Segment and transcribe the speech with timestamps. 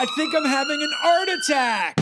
[0.00, 1.94] I think I'm having an art attack.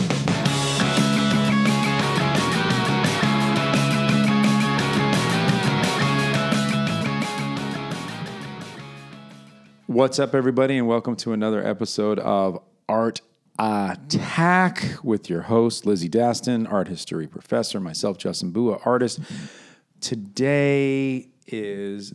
[9.89, 13.21] What's up, everybody, and welcome to another episode of Art
[13.59, 19.19] Attack with your host, Lizzie Daston, art history professor, myself, Justin Bua, artist.
[20.01, 22.15] Today is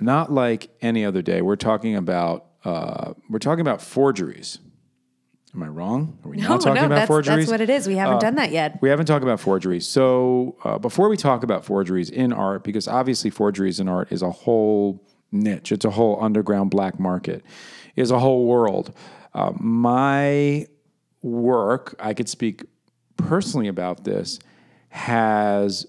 [0.00, 1.42] not like any other day.
[1.42, 4.58] We're talking about uh, we're talking about forgeries.
[5.56, 6.18] Am I wrong?
[6.22, 7.46] Are we not talking about that's, forgeries?
[7.46, 7.88] that's what it is.
[7.88, 8.78] We haven't done that yet.
[8.82, 9.88] We haven't talked about forgeries.
[9.88, 14.20] So uh, before we talk about forgeries in art, because obviously forgeries in art is
[14.20, 17.42] a whole niche, it's a whole underground black market,
[17.96, 18.94] is a whole world.
[19.32, 20.66] Uh, my
[21.22, 22.64] work, I could speak
[23.16, 24.38] personally about this,
[24.90, 25.86] has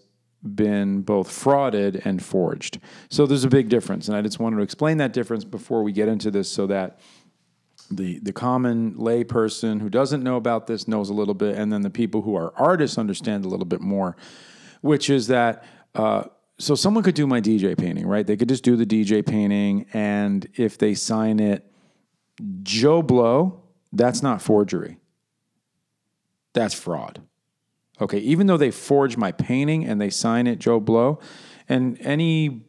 [0.56, 2.80] been both frauded and forged.
[3.10, 5.92] So there's a big difference, and I just wanted to explain that difference before we
[5.92, 7.00] get into this, so that
[7.90, 11.72] the the common lay person who doesn't know about this knows a little bit, and
[11.72, 14.16] then the people who are artists understand a little bit more,
[14.82, 15.64] which is that.
[15.96, 16.24] Uh,
[16.60, 18.26] so someone could do my DJ painting, right?
[18.26, 21.72] They could just do the DJ painting, and if they sign it
[22.64, 23.62] Joe Blow,
[23.94, 24.98] that's not forgery.
[26.54, 27.22] That's fraud.
[28.02, 31.20] Okay, even though they forge my painting and they sign it Joe Blow,
[31.70, 32.67] and any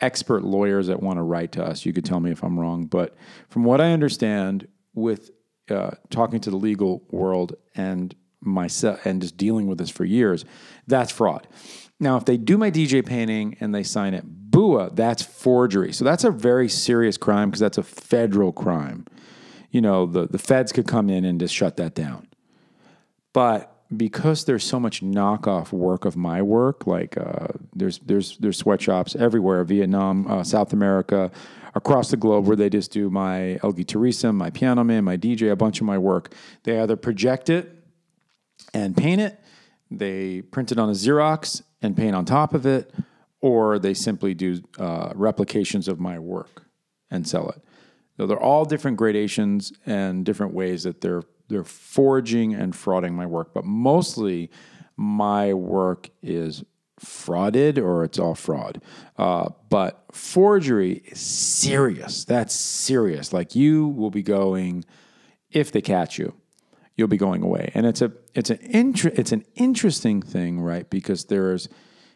[0.00, 2.86] expert lawyers that want to write to us, you could tell me if I'm wrong.
[2.86, 3.14] But
[3.48, 5.30] from what I understand, with
[5.70, 10.44] uh, talking to the legal world and myself and just dealing with this for years,
[10.86, 11.46] that's fraud.
[11.98, 15.92] Now, if they do my DJ painting and they sign it BUA, that's forgery.
[15.92, 19.06] So that's a very serious crime because that's a federal crime.
[19.70, 22.28] You know, the, the feds could come in and just shut that down.
[23.32, 28.58] But because there's so much knockoff work of my work, like uh, there's there's there's
[28.58, 31.30] sweatshops everywhere, Vietnam, uh, South America,
[31.74, 35.52] across the globe, where they just do my El Guitarista, my Piano Man, my DJ,
[35.52, 36.34] a bunch of my work.
[36.64, 37.72] They either project it
[38.74, 39.38] and paint it,
[39.90, 42.92] they print it on a Xerox and paint on top of it,
[43.40, 46.64] or they simply do uh, replications of my work
[47.10, 47.62] and sell it.
[48.16, 53.26] So they're all different gradations and different ways that they're they're forging and frauding my
[53.26, 54.50] work, but mostly
[54.96, 56.64] my work is
[57.00, 58.80] frauded or it's all fraud.
[59.16, 62.24] Uh, but forgery is serious.
[62.24, 63.32] That's serious.
[63.32, 64.84] Like you will be going
[65.50, 66.34] if they catch you,
[66.96, 67.70] you'll be going away.
[67.74, 70.88] And it's a it's an inter- it's an interesting thing, right?
[70.88, 71.68] Because there's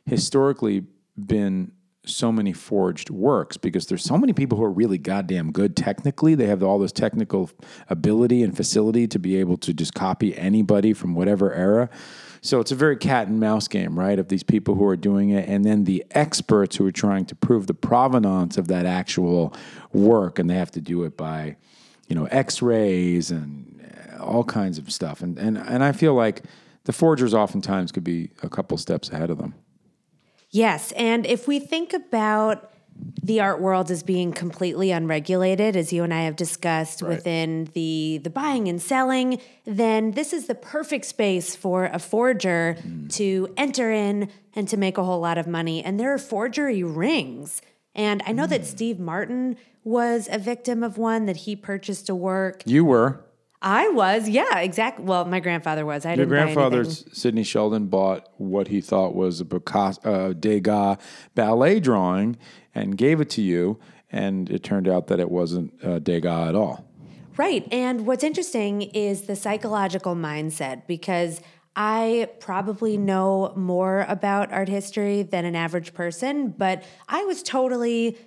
[0.06, 0.84] historically
[1.16, 1.72] been
[2.06, 6.34] so many forged works because there's so many people who are really goddamn good technically.
[6.34, 7.50] They have all this technical
[7.88, 11.90] ability and facility to be able to just copy anybody from whatever era.
[12.42, 14.18] So it's a very cat and mouse game, right?
[14.18, 17.34] Of these people who are doing it, and then the experts who are trying to
[17.34, 19.54] prove the provenance of that actual
[19.92, 21.56] work, and they have to do it by,
[22.08, 23.86] you know, X-rays and
[24.18, 25.20] uh, all kinds of stuff.
[25.20, 26.44] And and and I feel like
[26.84, 29.54] the forgers oftentimes could be a couple steps ahead of them.
[30.50, 30.92] Yes.
[30.92, 32.70] And if we think about
[33.22, 37.10] the art world as being completely unregulated, as you and I have discussed Right.
[37.10, 42.76] within the, the buying and selling, then this is the perfect space for a forger
[42.80, 43.12] mm.
[43.14, 45.82] to enter in and to make a whole lot of money.
[45.82, 47.62] And there are forgery rings.
[47.94, 48.66] And I know that mm.
[48.66, 52.62] Steve Martin was a victim of one that he purchased a work.
[52.66, 53.24] You were.
[53.62, 55.04] I was, yeah, exactly.
[55.04, 56.06] Well, my grandfather was.
[56.06, 56.84] I Your didn't grandfather.
[56.84, 60.96] Sidney Sheldon, bought what he thought was a Picasso, uh, Degas
[61.34, 62.38] ballet drawing
[62.74, 63.78] and gave it to you,
[64.10, 66.86] and it turned out that it wasn't uh, Degas at all.
[67.36, 67.66] Right.
[67.70, 71.40] And what's interesting is the psychological mindset because
[71.76, 78.18] I probably know more about art history than an average person, but I was totally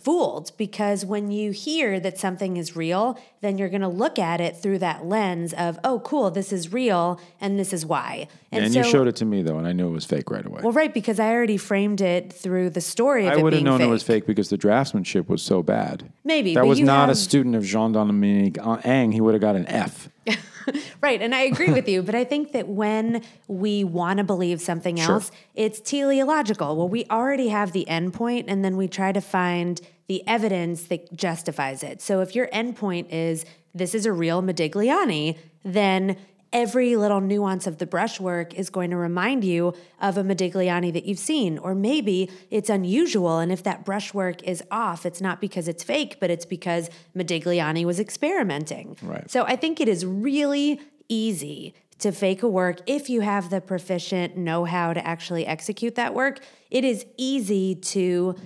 [0.00, 4.40] fooled because when you hear that something is real, then you're going to look at
[4.40, 8.28] it through that lens of, oh, cool, this is real and this is why.
[8.50, 10.62] And, you showed it to me though, and I knew it was fake right away.
[10.62, 13.78] Well, right, because I already framed it through the story of I would have known
[13.78, 13.86] fake.
[13.86, 16.12] it was fake because the draftsmanship was so bad.
[16.24, 19.14] Maybe, that was not a student of Jean Dominique uh, Ingres.
[19.14, 20.08] He would have got an F.
[21.02, 21.20] Right.
[21.20, 22.02] And I agree with you.
[22.02, 25.16] But I think that when we want to believe something Sure.
[25.16, 26.76] else, it's teleological.
[26.76, 31.12] Well, we already have the endpoint, and then we try to find the evidence that
[31.14, 32.00] justifies it.
[32.00, 33.44] So if your endpoint is
[33.74, 36.16] this is a real Modigliani, then
[36.54, 41.04] every little nuance of the brushwork is going to remind you of a Modigliani that
[41.04, 41.58] you've seen.
[41.58, 43.40] Or maybe it's unusual.
[43.40, 47.84] And if that brushwork is off, it's not because it's fake, but it's because Modigliani
[47.84, 48.96] was experimenting.
[49.02, 49.28] Right.
[49.28, 53.60] So I think it is really easy to fake a work if you have the
[53.60, 56.40] proficient know how to actually execute that work.
[56.70, 58.36] It is easy to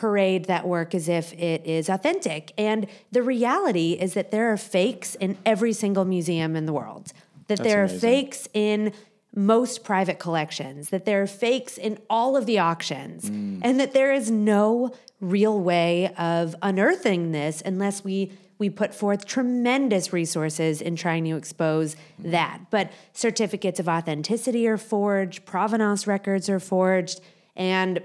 [0.00, 2.52] parade that work as if it is authentic.
[2.56, 7.08] And the reality is that there are fakes in every single museum in the world,
[7.48, 7.96] that That's there amazing.
[7.96, 8.92] are fakes in
[9.36, 13.60] most private collections, that there are fakes in all of the auctions, mm.
[13.62, 19.24] and that there is no real way of unearthing this unless we we put forth
[19.24, 22.30] tremendous resources in trying to expose mm.
[22.30, 22.58] that.
[22.70, 27.20] But certificates of authenticity are forged, provenance records are forged,
[27.54, 28.00] and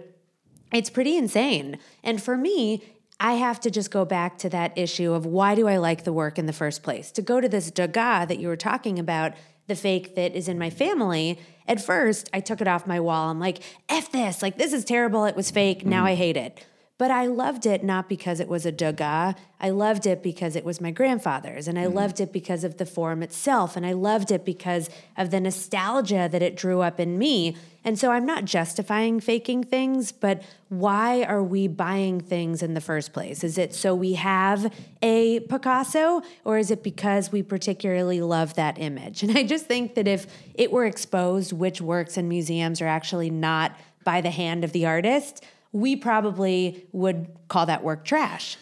[0.75, 1.77] it's pretty insane.
[2.03, 2.83] And for me,
[3.19, 6.13] I have to just go back to that issue of why do I like the
[6.13, 7.11] work in the first place?
[7.13, 9.33] To go to this Degas that you were talking about,
[9.67, 13.29] the fake that is in my family, at first I took it off my wall.
[13.29, 15.25] I'm like, F this, like this is terrible.
[15.25, 15.85] It was fake.
[15.85, 16.09] Now mm.
[16.09, 16.65] I hate it.
[16.97, 19.35] But I loved it not because it was a Degas.
[19.59, 21.67] I loved it because it was my grandfather's.
[21.67, 21.95] And I mm-hmm.
[21.95, 23.75] loved it because of the form itself.
[23.75, 27.57] And I loved it because of the nostalgia that it drew up in me.
[27.83, 32.81] And so I'm not justifying faking things, but why are we buying things in the
[32.81, 33.43] first place?
[33.43, 38.79] Is it so we have a Picasso, or is it because we particularly love that
[38.79, 39.21] image?
[39.25, 43.29] And I just think that if it were exposed which works in museums are actually
[43.29, 48.57] not by the hand of the artist, we probably would call that work trash.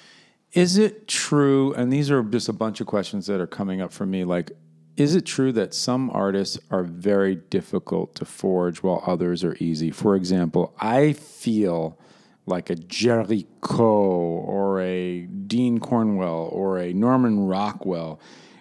[0.53, 1.73] Is it true?
[1.73, 4.23] And these are just a bunch of questions that are coming up for me.
[4.23, 4.51] Like,
[4.95, 9.89] is it true that some artists are very difficult to forge while others are easy?
[9.89, 11.97] For example, I feel
[12.45, 18.19] like a Géricault or a Dean Cornwell or a Norman Rockwell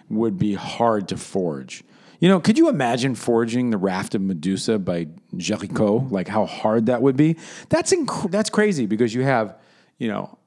[0.09, 1.83] would be hard to forge.
[2.23, 6.09] You know, could you imagine forging the Raft of Medusa by Géricault?
[6.09, 7.35] Like how hard that would be?
[7.67, 9.59] That's inc- that's crazy because you have,
[9.97, 10.37] you know,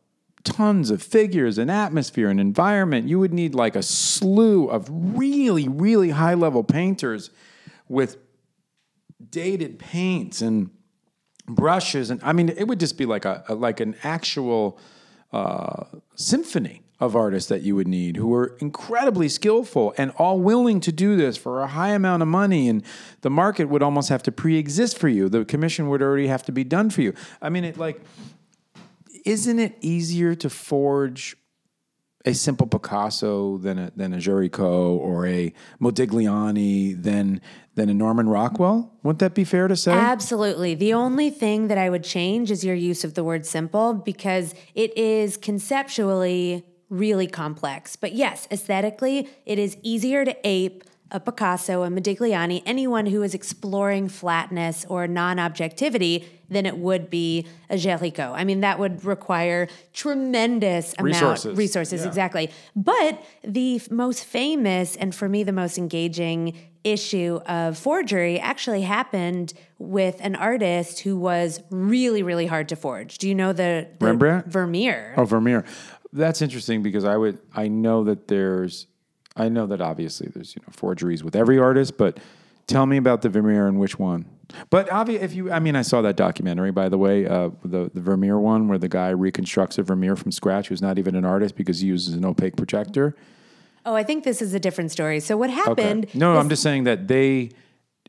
[0.43, 3.09] tons of figures and atmosphere and environment.
[3.09, 7.29] You would need like a slew of really, really high level painters
[7.89, 8.17] with
[9.29, 10.71] dated paints and
[11.47, 14.79] brushes, and I mean, it would just be like a, a like an actual
[15.31, 15.85] uh,
[16.15, 20.91] symphony of artists that you would need who were incredibly skillful and all willing to
[20.91, 22.83] do this for a high amount of money and
[23.21, 26.53] the market would almost have to pre-exist for you the commission would already have to
[26.53, 27.13] be done for you
[27.43, 28.01] i mean it like
[29.27, 31.37] isn't it easier to forge
[32.27, 37.41] a simple Picasso than a than a Géricault or a Modigliani than
[37.77, 38.93] than a Norman Rockwell?
[39.05, 39.93] Wouldn't that be fair to say?
[39.93, 40.75] Absolutely.
[40.75, 44.55] The only thing that I would change is your use of the word simple because
[44.75, 47.97] it is conceptually really complex.
[47.97, 53.33] But yes, aesthetically, it is easier to ape a Picasso, a Modigliani, anyone who is
[53.33, 58.33] exploring flatness or non objectivity than it would be a Géricault.
[58.35, 61.57] I mean, that would require tremendous amount Resources.
[61.59, 62.09] resources, Yeah.
[62.09, 62.51] exactly.
[62.75, 68.83] But the f- most famous and for me the most engaging issue of forgery actually
[68.83, 73.19] happened with an artist who was really, really hard to forge.
[73.19, 74.47] Do you know the, the Rembrandt?
[74.47, 75.15] Vermeer?
[75.17, 75.65] Oh, Vermeer.
[76.13, 78.87] That's interesting because I would I know that there's
[79.37, 82.19] I know that obviously there's you know forgeries with every artist, but
[82.67, 84.25] tell me about the Vermeer and which one.
[84.71, 87.91] But obvi- if you I mean I saw that documentary by the way, uh, the
[87.93, 91.25] the Vermeer one where the guy reconstructs a Vermeer from scratch who's not even an
[91.25, 93.15] artist because he uses an opaque projector.
[93.85, 95.21] Oh, I think this is a different story.
[95.21, 96.09] So what happened?
[96.15, 97.51] No, this- I'm just saying that they,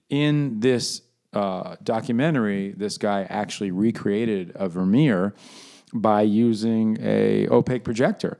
[0.09, 1.01] in this
[1.33, 5.35] uh, documentary, this guy actually recreated a Vermeer
[5.93, 8.39] by using a opaque projector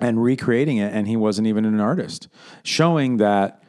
[0.00, 2.28] and recreating it, and he wasn't even an artist,
[2.62, 3.62] showing that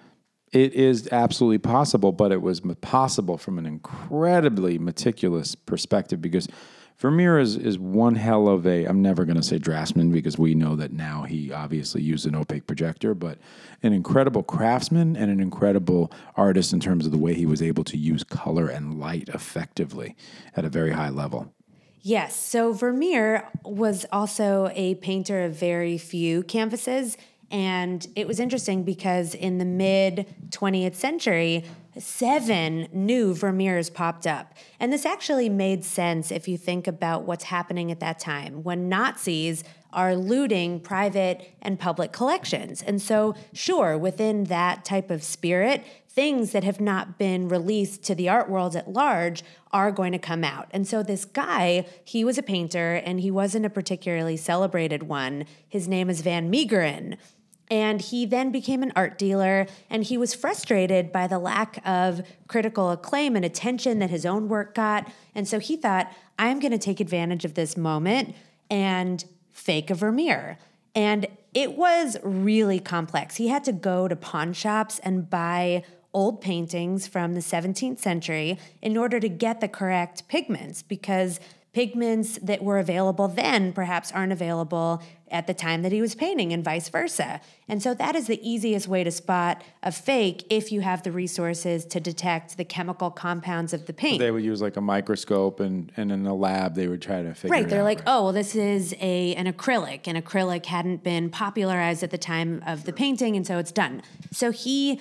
[0.52, 6.48] it is absolutely possible, but it was possible from an incredibly meticulous perspective because
[7.00, 10.54] Vermeer is, is one hell of a, I'm never going to say draftsman because we
[10.54, 13.38] know that now he obviously used an opaque projector, but
[13.82, 17.86] an incredible craftsman and an incredible artist in terms of the way he was able
[17.86, 20.18] to use color and light effectively
[20.58, 21.54] at a very high level.
[22.02, 22.36] Yes.
[22.36, 27.18] So Vermeer was also a painter of very few canvases.
[27.52, 31.66] And it was interesting because in the mid 20th century,
[31.98, 34.54] seven new Vermeers popped up.
[34.80, 38.88] And this actually made sense if you think about what's happening at that time when
[38.88, 42.82] Nazis are looting private and public collections.
[42.82, 48.16] And so, sure, within that type of spirit, things that have not been released to
[48.16, 50.68] the art world at large are going to come out.
[50.72, 55.46] And so this guy, he was a painter and he wasn't a particularly celebrated one.
[55.68, 57.18] His name is Van Meegeren.
[57.72, 62.22] And he then became an art dealer and he was frustrated by the lack of
[62.48, 65.08] critical acclaim and attention that his own work got.
[65.36, 68.36] And so he thought, I'm going to take advantage of this moment
[68.72, 69.24] and
[69.60, 70.58] fake a Vermeer.
[70.96, 73.36] And it was really complex.
[73.36, 78.58] He had to go to pawn shops and buy old paintings from the 17th century
[78.82, 81.40] in order to get the correct pigments because
[81.80, 86.52] pigments that were available then perhaps aren't available at the time that he was painting
[86.52, 87.40] and vice versa.
[87.70, 91.12] And so that is the easiest way to spot a fake if you have the
[91.14, 94.20] resources to detect the chemical compounds of the paint.
[94.20, 97.34] They would use like a microscope and, and in a lab they would try to
[97.34, 98.08] figure Right, they're like, right?
[98.08, 102.62] oh, well, this is a an acrylic, and acrylic hadn't been popularized at the time
[102.68, 104.02] of the painting, and so it's done.
[104.34, 105.00] So he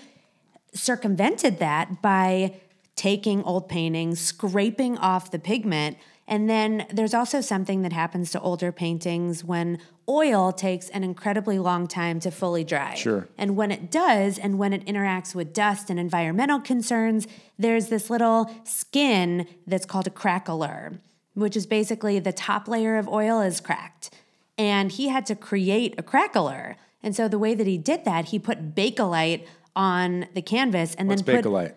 [0.73, 2.55] circumvented that by
[2.95, 5.97] taking old paintings, scraping off the pigment,
[6.29, 11.59] and then there's also something that happens to older paintings when oil takes an incredibly
[11.59, 12.95] long time to fully dry.
[12.95, 13.27] Sure.
[13.39, 17.27] And when it does, and when it interacts with dust and environmental concerns,
[17.59, 20.99] there's this little skin that's called a craquelure,
[21.33, 24.11] which is basically the top layer of oil is cracked.
[24.59, 26.77] And he had to create a craquelure.
[27.03, 31.09] And so the way that he did that, he put Bakelite on the canvas and
[31.09, 31.47] What's then put.
[31.47, 31.75] Bakelite?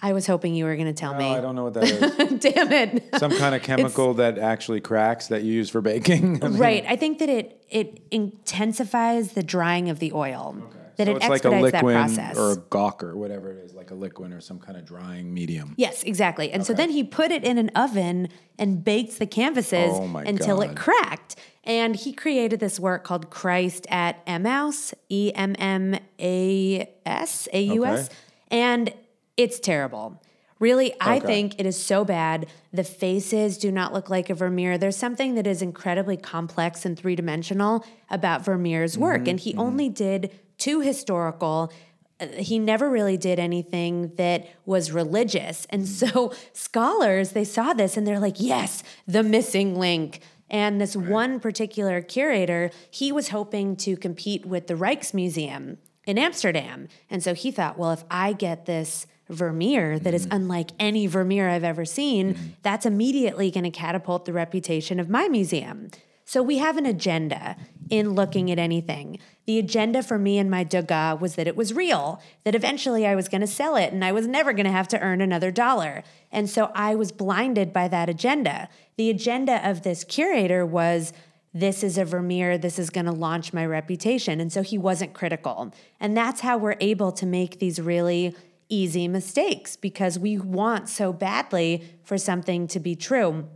[0.00, 1.24] I was hoping you were going to tell me.
[1.24, 1.36] Oh, me.
[1.36, 2.40] I don't know what that is.
[2.52, 3.04] Damn it.
[3.18, 6.38] Some kind of chemical that actually cracks that you use for baking.
[6.44, 6.84] I mean, Right.
[6.88, 10.56] I think that it it intensifies the drying of the oil.
[10.68, 10.78] Okay.
[10.96, 12.38] That so it it's like a expedites that liquid process.
[12.38, 15.74] or a gawker, whatever it is, like a liquid or some kind of drying medium.
[15.76, 16.52] Yes, exactly.
[16.52, 18.28] And so then he put it in an oven
[18.60, 21.34] and baked the canvases Oh until it cracked.
[21.64, 27.60] And he created this work called Christ at Emmaus, E M M A S, A
[27.60, 28.08] U S.
[28.52, 28.92] And
[29.36, 30.22] it's terrible.
[30.60, 32.46] Really, I think it is so bad.
[32.72, 34.78] The faces do not look like a Vermeer.
[34.78, 39.22] There's something that is incredibly complex and three dimensional about Vermeer's work.
[39.22, 39.30] Mm-hmm.
[39.30, 41.72] And he only did two historical.
[42.20, 45.66] uh, He never really did anything that was religious.
[45.70, 50.20] And so scholars, they saw this and they're like, yes, the missing link.
[50.48, 56.88] And this one particular curator, he was hoping to compete with the Rijksmuseum in Amsterdam.
[57.10, 60.36] And so he thought, well, if I get this Vermeer that is mm-hmm.
[60.36, 62.46] unlike any Vermeer I've ever seen, mm-hmm.
[62.62, 65.90] that's immediately going to catapult the reputation of my museum.
[66.26, 67.56] So we have an agenda
[67.90, 69.18] in looking at anything.
[69.46, 73.14] The agenda for me and my Degas was that it was real, that eventually I
[73.14, 75.50] was going to sell it and I was never going to have to earn another
[75.50, 76.02] dollar.
[76.32, 78.68] And so I was blinded by that agenda.
[78.96, 81.12] The agenda of this curator was
[81.52, 84.40] this is a Vermeer, this is going to launch my reputation.
[84.40, 85.72] And so he wasn't critical.
[86.00, 88.34] And that's how we're able to make these really
[88.68, 93.48] easy mistakes because we want so badly for something to be true.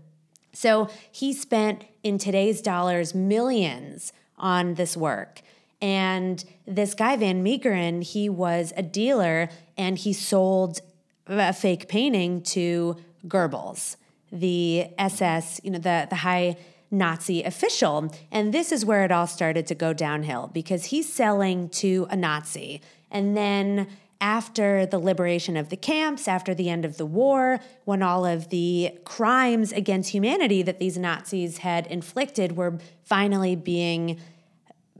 [0.53, 5.41] So he spent in today's dollars millions on this work.
[5.81, 10.81] And this guy, Van Meegeren, he was a dealer and he sold
[11.27, 12.97] a fake painting to
[13.27, 13.97] Goebbels,
[14.33, 16.57] the SS, you know, the, the high
[16.91, 18.13] Nazi official.
[18.33, 22.17] And this is where it all started to go downhill because he's selling to a
[22.17, 22.81] Nazi.
[23.11, 23.89] And then
[24.21, 28.49] after the liberation of the camps, after the end of the war, when all of
[28.49, 34.19] the crimes against humanity that these Nazis had inflicted were finally being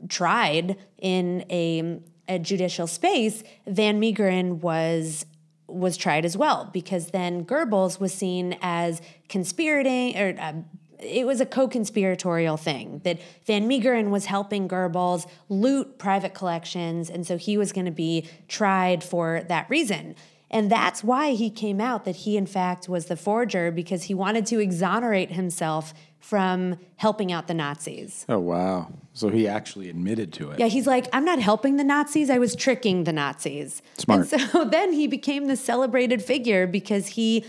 [0.09, 5.27] tried in a, a judicial space, Van Meegeren was
[5.67, 10.55] was tried as well because then Goebbels was seen as conspirating or uh,
[11.01, 17.27] it was a co-conspiratorial thing that Van Meegeren was helping Goebbels loot private collections and
[17.27, 20.15] so he was going to be tried for that reason.
[20.51, 24.15] And that's why he came out that he in fact was the forger because he
[24.15, 28.27] wanted to exonerate himself from helping out the Nazis.
[28.29, 28.93] Oh wow!
[29.13, 30.59] So he actually admitted to it.
[30.59, 33.83] Yeah, he's like, I'm not helping the Nazis, I was tricking the Nazis.
[33.99, 34.33] Smart.
[34.33, 37.45] And so then he became the celebrated figure because he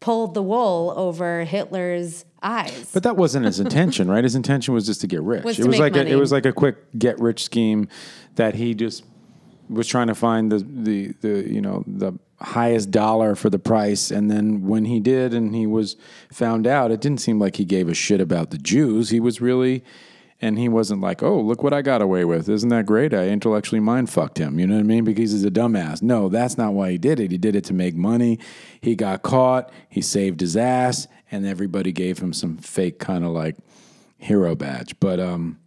[0.00, 2.90] pulled the wool over Hitler's eyes.
[2.92, 4.24] But that wasn't his intention, right?
[4.24, 5.44] His intention was just to get rich.
[5.44, 7.88] Was it was like a, it was like a quick get rich scheme
[8.36, 9.04] that he just
[9.68, 14.10] was trying to find the the the you know the highest dollar for the price.
[14.10, 15.96] And then when he did and he was
[16.32, 19.10] found out it didn't seem like he gave a shit about the Jews.
[19.10, 19.84] He was really
[20.40, 22.48] and he wasn't like oh look what I got away with.
[22.48, 23.12] Isn't that great?
[23.12, 24.58] I intellectually mind fucked him.
[24.58, 25.04] You know what I mean?
[25.04, 26.00] Because he's a dumbass.
[26.00, 27.30] No that's not why he did it.
[27.30, 28.38] He did it to make money.
[28.80, 29.70] He got caught.
[29.88, 33.56] He saved his ass and everybody gave him some fake kind of like
[34.18, 35.58] hero badge but um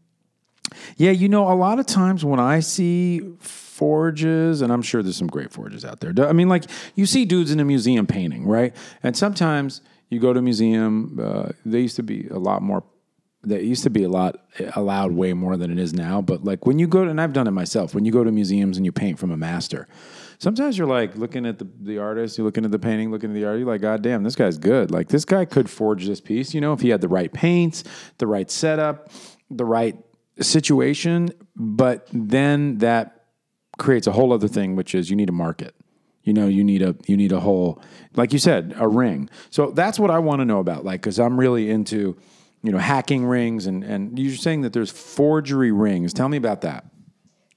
[0.97, 5.17] yeah, you know, a lot of times when I see forges, and I'm sure there's
[5.17, 6.13] some great forges out there.
[6.27, 6.65] I mean, like
[6.95, 8.75] you see dudes in a museum painting, right?
[9.03, 11.19] And sometimes you go to a museum.
[11.21, 12.83] Uh, they used to be a lot more.
[13.43, 14.37] They used to be a lot
[14.75, 16.21] allowed way more than it is now.
[16.21, 17.95] But like when you go to, and I've done it myself.
[17.95, 19.87] When you go to museums and you paint from a master,
[20.41, 23.33] sometimes you're like looking at the the artist, you're looking at the painting, looking at
[23.33, 23.59] the art.
[23.59, 24.89] You're like, God damn, this guy's good.
[24.91, 26.53] Like this guy could forge this piece.
[26.53, 27.83] You know, if he had the right paints,
[28.17, 29.11] the right setup,
[29.49, 29.95] the right
[30.39, 33.25] situation, but then that
[33.77, 35.75] creates a whole other thing, which is you need a market.
[36.23, 37.81] You know, you need a you need a whole,
[38.15, 39.29] like you said, a ring.
[39.51, 42.17] So that's what I want to know about, like, because I'm really into,
[42.63, 46.13] you know, hacking rings, and and you're saying that there's forgery rings.
[46.13, 46.85] Tell me about that.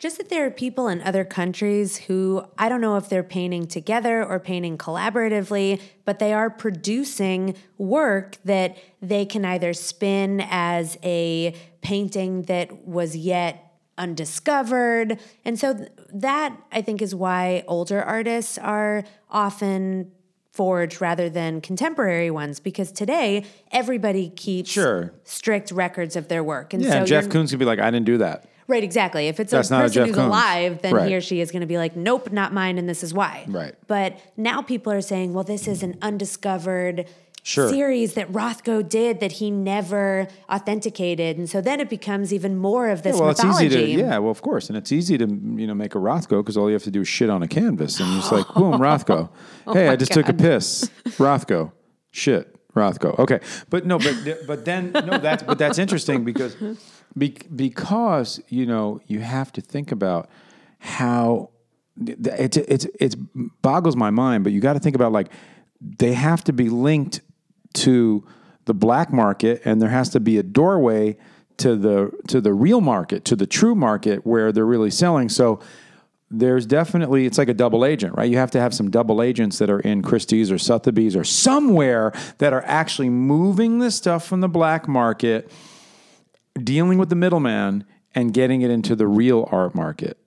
[0.04, 3.66] Just that there are people in other countries who I don't know if they're painting
[3.66, 10.98] together or painting collaboratively, but they are producing work that they can either spin as
[11.02, 15.18] a painting that was yet undiscovered.
[15.42, 20.12] And so th- that I think is why older artists are often
[20.52, 25.14] forged rather than contemporary ones because today everybody keeps Sure.
[25.24, 26.74] strict records of their work.
[26.74, 28.44] And Yeah, so Jeff Koons could be like, I didn't do that.
[28.66, 29.28] Right, exactly.
[29.28, 30.26] If it's That's a not a person who's Koons.
[30.26, 31.08] alive, then Right.
[31.08, 33.44] he or she is going to be like, nope, not mine, and this is why.
[33.46, 33.74] Right.
[33.86, 37.06] But now people are saying, well, this is an undiscovered
[37.46, 37.68] Sure.
[37.68, 41.36] series that Rothko did that he never authenticated.
[41.36, 43.66] And so then it becomes even more of this well, mythology.
[43.66, 45.98] it's easy to yeah, well, of course, and it's easy to you know make a
[45.98, 48.46] Rothko because all you have to do is shit on a canvas, and it's like
[48.54, 49.28] boom, Rothko.
[49.66, 51.72] Oh hey, I Oh just took a piss, Rothko.
[52.12, 53.18] Shit, Rothko.
[53.18, 54.16] Okay, but no, but
[54.46, 56.56] but then no, that's but that's interesting because
[57.16, 60.28] be, because you know you have to think about
[60.78, 61.50] how
[62.06, 63.16] it's it's it's
[63.62, 65.30] boggles my mind, but you got to think about like
[65.80, 67.20] they have to be linked
[67.74, 68.26] to
[68.64, 71.16] the black market and there has to be a doorway
[71.58, 75.28] to the to the real market to the true market where they're really selling.
[75.28, 75.60] So
[76.30, 78.30] there's definitely it's like a double agent right?
[78.30, 82.12] You have to have some double agents that are in christie's or sotheby's or somewhere
[82.38, 85.50] that are actually moving this stuff from the black market
[86.62, 87.84] dealing with the middleman
[88.14, 90.18] and getting it into the real art market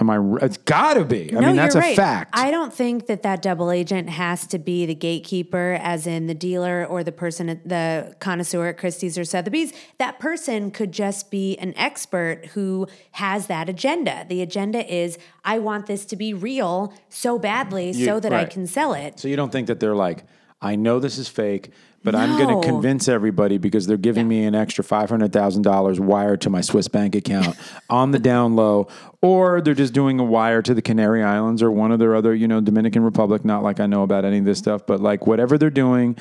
[0.00, 2.72] am i it's got to be i No, mean that's you're a fact I don't
[2.72, 7.04] think that that double agent has to be the gatekeeper, as in the dealer or
[7.04, 9.72] the person, at the connoisseur at Christie's or Sotheby's.
[9.98, 14.26] That person could just be an expert who has that agenda.
[14.28, 18.66] The agenda is, I want this to be real so badly so that I can
[18.66, 19.20] sell it.
[19.20, 20.24] So you don't think that they're like,
[20.64, 21.70] I know this is fake,
[22.02, 22.60] but I'm going No.
[22.60, 26.50] to convince everybody because they're giving me an extra five hundred thousand dollars wired to
[26.50, 27.56] my Swiss bank account
[27.90, 28.88] on the down low,
[29.22, 32.34] or they're just doing a wire to the Canary Islands or one of their other,
[32.34, 33.44] you know, Dominican Republic.
[33.44, 36.16] Not like I know about any of this stuff, but like whatever they're doing,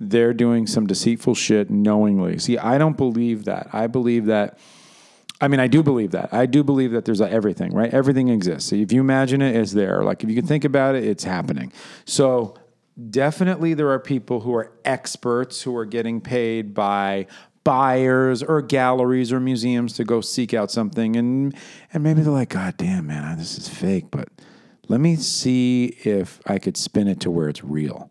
[0.00, 2.38] they're doing some deceitful shit knowingly.
[2.38, 3.68] See, I don't believe that.
[3.72, 4.58] I believe that.
[5.40, 6.32] I mean, I do believe that.
[6.32, 7.92] I do believe that there's everything, right?
[7.92, 8.72] Everything exists.
[8.72, 10.02] If you imagine it, it's there.
[10.02, 11.72] Like if you can think about it, it's happening.
[12.06, 12.54] So
[13.10, 17.26] definitely there are people who are experts who are getting paid by
[17.64, 21.56] buyers or galleries or museums to go seek out something and
[21.92, 24.28] and maybe they're like god damn man this is fake but
[24.88, 28.10] let me see if i could spin it to where it's real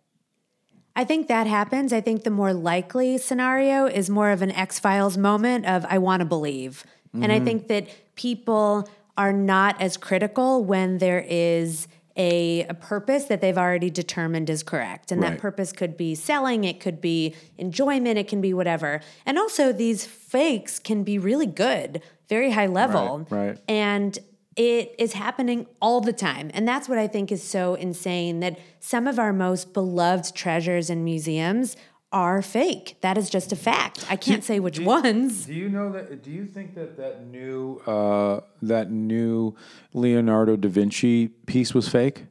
[0.96, 1.91] I think that happens.
[1.91, 5.98] I think the more likely scenario is more of an X Files moment of I
[5.98, 6.86] want to believe.
[7.13, 7.46] And I mm-hmm.
[7.46, 13.58] think that people are not as critical when there is a, a purpose that they've
[13.58, 15.12] already determined is correct.
[15.12, 15.32] And Right.
[15.32, 19.02] that purpose could be selling, it could be enjoyment, it can be whatever.
[19.26, 23.26] And also, these fakes can be really good, very high level.
[23.30, 23.58] Right, right.
[23.67, 24.17] And
[24.56, 26.52] it is happening all the time.
[26.54, 30.91] And that's what I think is so insane that some of our most beloved treasures
[30.91, 31.76] in museums
[32.13, 32.95] are fake.
[33.02, 34.06] That is just a fact.
[34.10, 35.45] I can't say which ones.
[35.45, 36.23] Do you know that?
[36.23, 39.56] Do you think that that new uh, that new
[39.93, 42.28] Leonardo da Vinci piece was fake?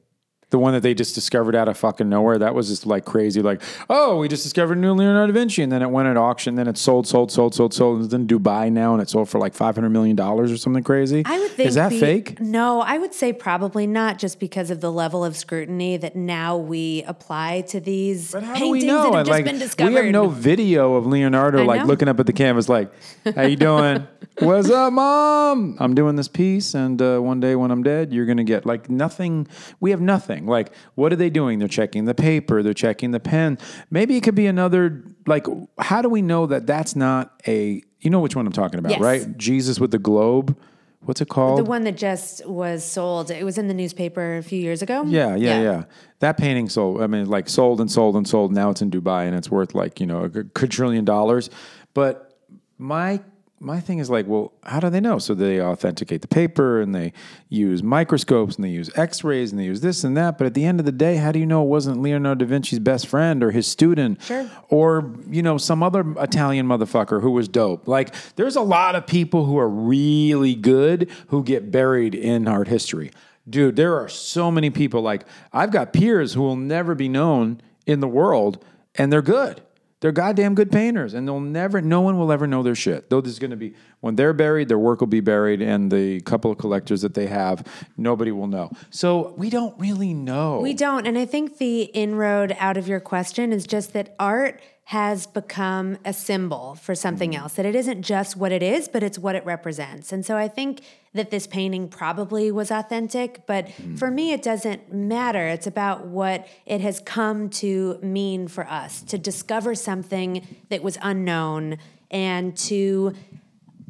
[0.52, 2.38] The one that they just discovered out of fucking nowhere.
[2.38, 3.40] That was just like crazy.
[3.40, 6.18] Like, oh, we just discovered a new Leonardo da Vinci, and then it went at
[6.18, 6.56] auction.
[6.56, 8.04] Then it sold, sold, sold, sold, sold.
[8.04, 10.84] It's in Dubai now, and it sold for like five hundred million dollars or something
[10.84, 11.22] crazy.
[11.24, 12.38] I would think is that be- fake?
[12.38, 16.58] No, I would say probably not, just because of the level of scrutiny that now
[16.58, 19.02] we apply to these But how do paintings we know?
[19.04, 19.88] that have And, just like, been discovered.
[19.90, 22.92] we have no video of Leonardo like looking up at the canvas, like,
[23.34, 24.06] "How you doing?
[24.38, 25.76] What's up, mom?
[25.80, 28.90] I'm doing this piece, and uh, one day when I'm dead, you're gonna get like
[28.90, 29.48] nothing.
[29.80, 30.41] We have nothing.
[30.46, 31.58] Like, what are they doing?
[31.58, 32.62] They're checking the paper.
[32.62, 33.58] They're checking the pen.
[33.90, 35.02] Maybe it could be another.
[35.26, 35.46] Like,
[35.78, 37.82] how do we know that that's not a?
[38.00, 39.00] You know which one I'm talking about, Yes.
[39.00, 39.38] right?
[39.38, 40.56] Jesus with the globe.
[41.04, 41.58] What's it called?
[41.58, 43.30] the one that just was sold.
[43.32, 45.02] It was in the newspaper a few years ago.
[45.04, 45.84] Yeah, yeah, yeah,
[46.20, 47.02] That painting sold.
[47.02, 48.52] I mean, like sold and sold and sold.
[48.52, 51.50] Now it's in Dubai and it's worth like you know a quadrillion dollars.
[51.92, 52.38] But
[52.78, 53.20] my
[53.62, 55.18] my thing is like, well, how do they know?
[55.18, 57.12] So they authenticate the paper and they
[57.48, 60.36] use microscopes and they use X-rays and they use this and that.
[60.36, 62.48] But at the end of the day, how do you know it wasn't Leonardo da
[62.48, 64.50] Vinci's best friend or his student, Sure.
[64.68, 67.86] or you know some other Italian motherfucker who was dope?
[67.86, 72.66] Like, there's a lot of people who are really good who get buried in art
[72.68, 73.12] history.
[73.48, 75.02] Dude, there are so many people.
[75.02, 78.64] Like, I've got peers who will never be known in the world,
[78.96, 79.62] and they're good.
[80.02, 81.80] They're goddamn good painters, and they'll never.
[81.80, 83.08] No one will ever know their shit.
[83.08, 86.20] Though there's going to be when they're buried, their work will be buried, and the
[86.22, 87.64] couple of collectors that they have,
[87.96, 88.72] nobody will know.
[88.90, 90.58] So we don't really know.
[90.58, 91.06] We don't.
[91.06, 95.96] And I think the inroad out of your question is just that art has become
[96.04, 97.38] a symbol for something mm.
[97.38, 100.12] else, that it isn't just what it is, but it's what it represents.
[100.12, 100.82] And so I think
[101.14, 105.46] that this painting probably was authentic, but for me, it doesn't matter.
[105.46, 110.96] It's about what it has come to mean for us to discover something that was
[111.02, 111.76] unknown
[112.10, 113.12] and to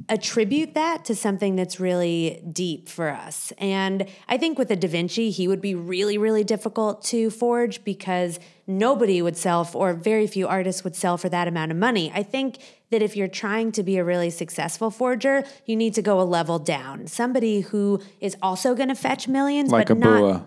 [0.08, 3.52] attribute that to something that's really deep for us.
[3.58, 7.84] And I think with a Da Vinci, he would be really, really difficult to forge
[7.84, 11.76] because nobody would sell, f- or very few artists would sell for that amount of
[11.76, 12.12] money.
[12.14, 12.58] I think
[12.90, 16.22] that if you're trying to be a really successful forger, you need to go a
[16.22, 17.06] level down.
[17.06, 20.18] Somebody who is also going to fetch millions, like but a not.
[20.18, 20.46] Bua.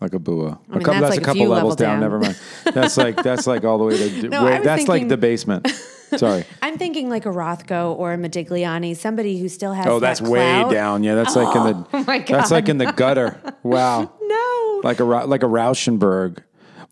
[0.00, 0.58] Like a Bua.
[0.68, 1.92] mean, a couple, that's that's, like a couple levels down.
[1.92, 2.00] down.
[2.00, 2.36] Never mind.
[2.74, 4.28] That's like that's like all the way to.
[4.28, 5.66] No, I that's like the basement.
[6.16, 6.44] Sorry.
[6.60, 9.86] I'm thinking like a Rothko or a Modigliani, somebody who still has.
[9.86, 11.04] Oh, that that's way down.
[11.04, 11.86] Yeah, that's like in the.
[11.94, 12.26] Oh my God.
[12.38, 13.40] That's like in the gutter.
[13.62, 14.12] Wow.
[14.20, 14.80] No.
[14.82, 16.42] like a like a Rauschenberg.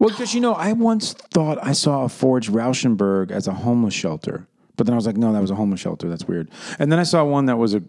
[0.03, 3.95] Well, because you know, I once thought I saw a forged Rauschenberg as a homeless
[3.95, 6.09] shelter, but then I was like, no, that was a homeless shelter.
[6.09, 6.51] That's weird.
[6.81, 7.85] And then I saw one that was a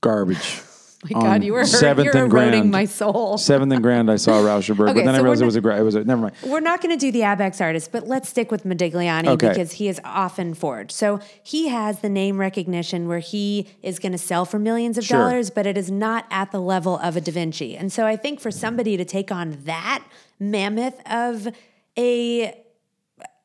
[0.00, 0.62] garbage.
[1.10, 1.64] my God, you were.
[1.64, 2.70] Seventh You're and eroding Grand.
[2.70, 3.38] my soul.
[3.38, 5.60] Seventh and Grand, I saw a Rauschenberg, Okay, but then I realized it was a
[5.60, 6.34] gra- it was a never mind.
[6.44, 9.48] We're not going to do the Abex artist, but let's stick with Modigliani Okay.
[9.48, 10.92] because he is often forged.
[10.92, 15.04] So he has the name recognition where he is going to sell for millions of
[15.04, 15.18] Sure.
[15.18, 17.76] dollars, but it is not at the level of a Da Vinci.
[17.76, 20.04] And so I think for somebody to take on that
[20.38, 21.48] mammoth of
[21.98, 22.54] a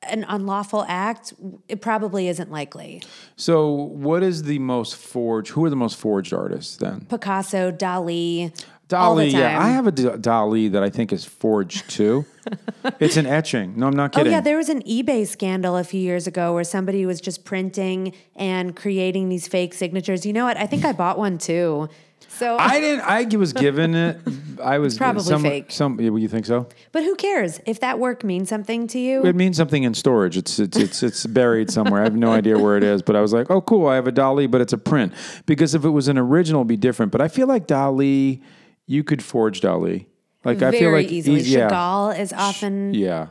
[0.09, 1.33] an unlawful act,
[1.67, 3.01] it probably isn't likely.
[3.35, 5.51] So, what is the most forged?
[5.51, 7.05] Who are the most forged artists then?
[7.09, 8.51] Picasso, Dali,
[8.87, 12.25] Dali, yeah, I have a D- Dali that I think is forged too.
[12.99, 13.79] it's an etching.
[13.79, 14.31] No, I'm not kidding.
[14.31, 17.45] Oh yeah, there was an eBay scandal a few years ago where somebody was just
[17.45, 20.23] printing and creating these fake signatures.
[20.23, 20.57] You know what?
[20.57, 21.89] I think I bought one too.
[22.37, 23.01] So, I didn't.
[23.05, 24.19] I was given it.
[24.63, 25.71] I was probably some, fake.
[25.71, 26.67] Some, you think so?
[26.91, 29.25] but who cares if that work means something to you?
[29.25, 30.37] It means something in storage.
[30.37, 32.01] It's it's it's it's buried somewhere.
[32.01, 33.87] I have no idea where it is, but I was like, oh, cool.
[33.87, 35.13] I have a Dali, but it's a print.
[35.45, 37.11] Because if it was an original, it'd be different.
[37.11, 38.41] But I feel like Dali,
[38.85, 40.07] you could forge Dali.
[40.43, 41.39] Like I feel like easily.
[41.39, 43.27] e- yeah, Chagall is often yeah.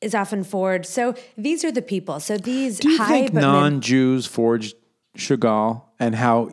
[0.00, 0.86] is often forged.
[0.86, 2.20] So these are the people.
[2.20, 4.76] So these Do you high think but non-Jews forged
[5.16, 6.50] Chagall and how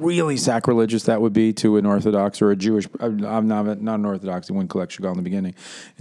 [0.00, 2.86] really sacrilegious that would be to an Orthodox or a Jewish?
[3.00, 5.54] I'm not not an Orthodox; they wouldn't collect Chagall in the beginning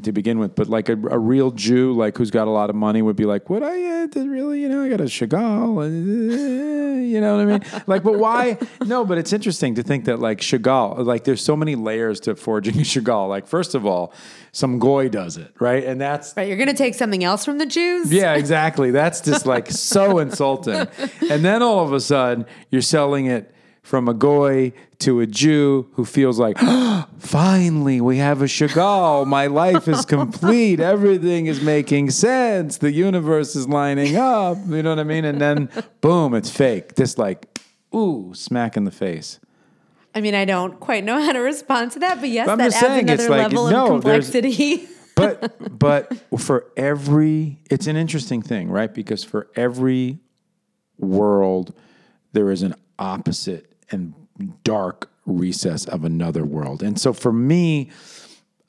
[0.04, 0.56] to begin with.
[0.56, 3.26] But like a, a real Jew, like who's got a lot of money, would be
[3.26, 4.62] like, "Would I uh, really?
[4.62, 7.62] You know, I got a Chagall, uh, you know what I mean?
[7.88, 8.58] Like, but why?
[8.86, 12.36] No, but it's interesting to think that like Chagall, like there's so many layers to
[12.36, 13.30] forging a Chagall.
[13.30, 14.14] Like, first of all,
[14.52, 15.84] some goy does it, right?
[15.84, 18.12] And that's Right, you're going to take something else from the Jews?
[18.12, 18.92] yeah, exactly.
[18.92, 20.88] That's just like so insulting.
[21.30, 23.54] And then all of a sudden, you're selling it
[23.86, 26.58] from a goy to a Jew who feels like,
[27.20, 29.28] finally, we have a Chagall.
[29.28, 30.80] My life is complete.
[30.96, 32.80] Everything is making sense.
[32.80, 34.58] The universe is lining up.
[34.68, 35.24] You know what I mean?
[35.24, 35.70] And then,
[36.02, 36.96] boom, it's fake.
[36.96, 37.60] Just like,
[37.94, 39.40] ooh, smack in the face.
[40.16, 42.74] I mean, I don't quite know how to respond to that, but yes, I'm that
[42.74, 44.88] adds saying, another like, level no, of complexity.
[45.16, 50.20] but but for every it's an interesting thing right because for every
[50.98, 51.74] world
[52.34, 54.14] there is an opposite and
[54.64, 57.90] dark recess of another world and so for me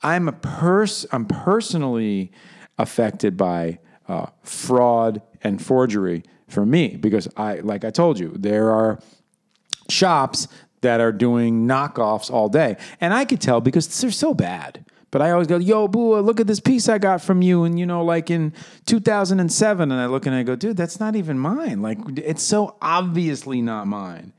[0.01, 2.31] i'm a pers i'm personally
[2.77, 3.77] affected by
[4.07, 8.99] uh, fraud and forgery for me because i like i told you there are
[9.89, 10.47] shops
[10.81, 12.77] that are doing knockoffs all day.
[13.01, 14.85] And I could tell because they're so bad.
[15.09, 17.63] But I always go, yo, boo, look at this piece I got from you.
[17.63, 18.53] And, you know, like in
[18.85, 19.91] 2007.
[19.91, 21.81] And I look and I go, dude, that's not even mine.
[21.81, 24.33] Like, it's so obviously not mine.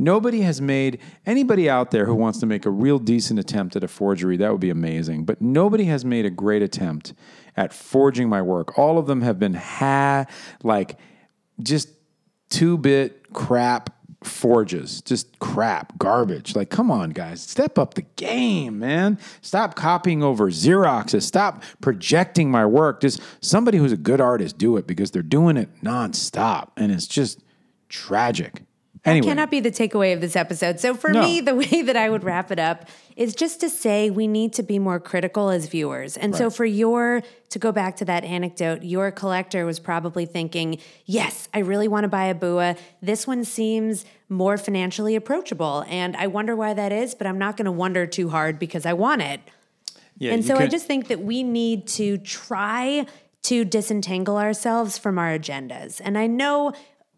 [0.00, 3.84] Nobody has made anybody out there who wants to make a real decent attempt at
[3.84, 4.38] a forgery.
[4.38, 5.26] That would be amazing.
[5.26, 7.12] But nobody has made a great attempt
[7.54, 8.78] at forging my work.
[8.78, 10.24] All of them have been ha
[10.62, 10.96] like
[11.62, 11.90] just
[12.48, 13.90] two bit crap
[14.24, 16.56] forges, just crap, garbage.
[16.56, 19.18] Like, come on, guys, step up the game, man.
[19.42, 21.22] Stop copying over Xeroxes.
[21.22, 23.02] Stop projecting my work.
[23.02, 27.06] Just somebody who's a good artist do it because they're doing it nonstop, and it's
[27.06, 27.42] just
[27.90, 28.62] tragic.
[29.04, 30.78] Anyway, cannot be the takeaway of this episode.
[30.78, 31.22] So for No.
[31.22, 34.52] me, the way that I would wrap it up is just to say we need
[34.54, 36.16] to be more critical as viewers.
[36.16, 40.78] And so for your to go back to that anecdote, your collector was probably thinking,
[41.06, 42.76] "Yes, I really want to buy a Bua.
[43.02, 47.56] This one seems more financially approachable, and I wonder why that is, but I'm not
[47.56, 49.40] going to wonder too hard because I want it."
[50.18, 53.06] yeah, and so I just think that we need to try
[53.42, 56.00] to disentangle ourselves from our agendas.
[56.04, 56.72] And I know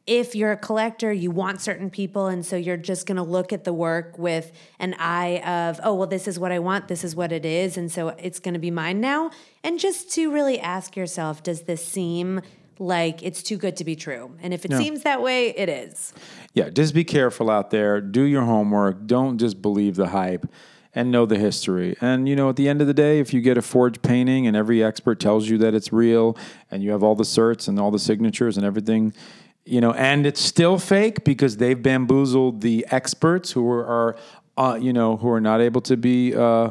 [0.07, 2.27] if you're a collector, you want certain people.
[2.27, 5.95] And so you're just going to look at the work with an eye of, oh,
[5.95, 6.89] well, this is what I want.
[6.89, 7.77] This is what it is.
[7.77, 9.31] And so it's going to be mine now.
[9.63, 12.41] And just to really ask yourself, does this seem
[12.79, 14.37] like it's too good to be true?
[14.43, 16.13] And if it seems that way, it is.
[16.53, 18.01] Yeah, just be careful out there.
[18.01, 19.07] Do your homework.
[19.07, 20.47] Don't just believe the hype
[20.95, 21.97] and know the history.
[22.01, 24.47] And you know, at the end of the day, if you get a forged painting
[24.47, 26.37] and every expert tells you that it's real
[26.71, 29.15] and you have all the certs and all the signatures and everything,
[29.65, 34.17] you know, and it's still fake because they've bamboozled the experts who are,
[34.57, 36.35] uh, you know, who are not able to be.
[36.35, 36.71] Uh,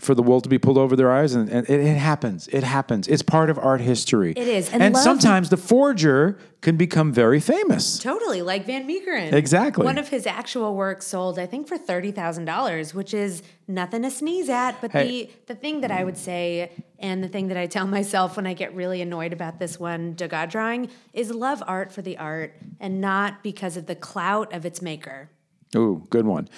[0.00, 2.48] for the wool to be pulled over their eyes, and, and it, it happens.
[2.48, 3.08] It happens.
[3.08, 4.32] It's part of art history.
[4.36, 4.70] It is.
[4.72, 7.98] and, And love- sometimes the forger can become very famous.
[7.98, 9.32] Totally, like Van Meegeren.
[9.32, 9.84] Exactly.
[9.84, 14.02] One of his actual works sold, I think, for thirty thousand dollars, which is nothing
[14.02, 14.80] to sneeze at.
[14.80, 15.06] But Hey.
[15.26, 18.46] the the thing that I would say, and the thing that I tell myself when
[18.46, 22.54] I get really annoyed about this one Degas drawing, is love art for the art
[22.80, 25.30] and not because of the clout of its maker.
[25.76, 26.48] Ooh, good one.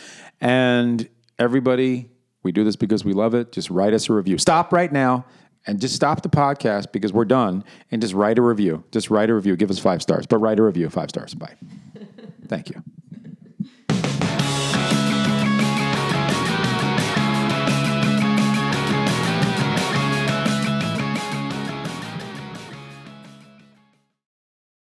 [0.41, 2.11] And everybody,
[2.43, 3.53] we do this because we love it.
[3.53, 4.39] Just write us a review.
[4.39, 5.27] Stop right now
[5.67, 8.85] and just stop the podcast because we're done and just write a review.
[8.91, 9.57] Just write a review.
[9.57, 11.35] Give us five stars, but write a review, five stars.
[11.35, 11.55] Bye.
[12.49, 12.83] Thank you.